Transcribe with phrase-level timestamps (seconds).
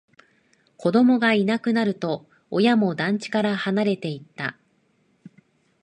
[0.77, 4.57] 子供がいなくなると、親も団地から離れていった